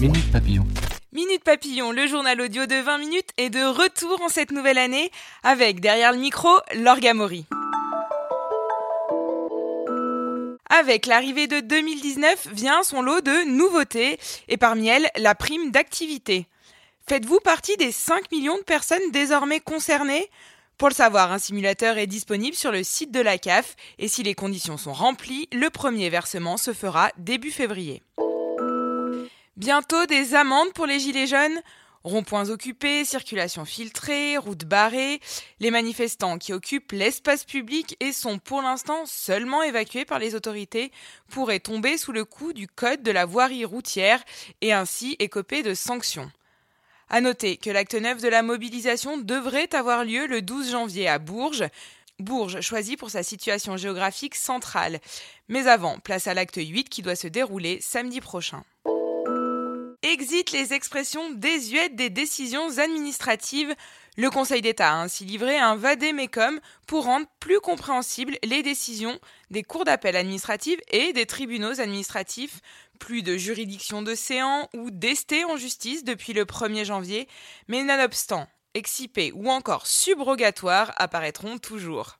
[0.00, 0.66] Minute Papillon.
[1.12, 5.10] Minute Papillon, le journal audio de 20 minutes est de retour en cette nouvelle année
[5.42, 7.46] avec derrière le micro l'Orgamori.
[10.68, 14.18] Avec l'arrivée de 2019 vient son lot de nouveautés
[14.48, 16.46] et parmi elles la prime d'activité.
[17.06, 20.28] Faites-vous partie des 5 millions de personnes désormais concernées?
[20.76, 24.24] Pour le savoir, un simulateur est disponible sur le site de la CAF et si
[24.24, 28.02] les conditions sont remplies, le premier versement se fera début février.
[29.64, 31.62] Bientôt des amendes pour les gilets jaunes
[32.02, 35.20] Ronds-points occupés, circulation filtrée, routes barrées,
[35.58, 40.92] les manifestants qui occupent l'espace public et sont pour l'instant seulement évacués par les autorités
[41.30, 44.22] pourraient tomber sous le coup du code de la voirie routière
[44.60, 46.30] et ainsi écoper de sanctions.
[47.08, 51.18] À noter que l'acte 9 de la mobilisation devrait avoir lieu le 12 janvier à
[51.18, 51.64] Bourges,
[52.18, 55.00] Bourges choisi pour sa situation géographique centrale.
[55.48, 58.62] Mais avant, place à l'acte 8 qui doit se dérouler samedi prochain.
[60.04, 63.74] Exit les expressions désuètes des décisions administratives.
[64.18, 69.18] Le Conseil d'État a ainsi livré un vadé-mécum pour rendre plus compréhensibles les décisions
[69.50, 72.60] des cours d'appel administratives et des tribunaux administratifs.
[73.00, 77.26] Plus de juridictions de séance ou d'esté en justice depuis le 1er janvier,
[77.68, 82.18] mais nonobstant, excipés ou encore subrogatoires apparaîtront toujours.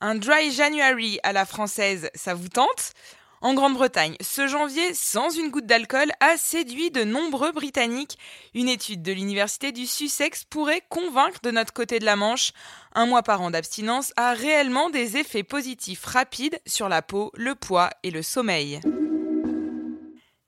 [0.00, 2.94] Un dry January à la française, ça vous tente?
[3.44, 8.18] En Grande-Bretagne, ce janvier, sans une goutte d'alcool, a séduit de nombreux Britanniques.
[8.54, 12.52] Une étude de l'Université du Sussex pourrait convaincre de notre côté de la Manche.
[12.94, 17.54] Un mois par an d'abstinence a réellement des effets positifs rapides sur la peau, le
[17.54, 18.80] poids et le sommeil.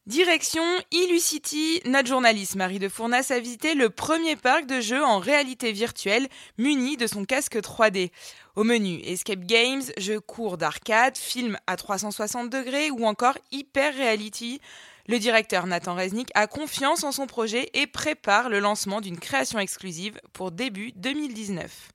[0.06, 0.62] Direction
[0.92, 5.72] Illucity, notre journaliste Marie de Fournas a visité le premier parc de jeux en réalité
[5.72, 8.12] virtuelle muni de son casque 3D.
[8.54, 14.60] Au menu, escape games, jeux courts d'arcade, films à 360 degrés ou encore hyper reality.
[15.08, 19.58] Le directeur Nathan Resnick a confiance en son projet et prépare le lancement d'une création
[19.58, 21.88] exclusive pour début 2019.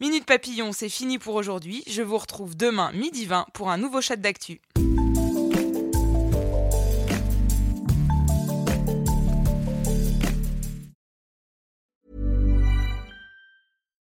[0.00, 1.84] Minute Papillon, c'est fini pour aujourd'hui.
[1.86, 4.60] Je vous retrouve demain midi 20 pour un nouveau chat d'actu.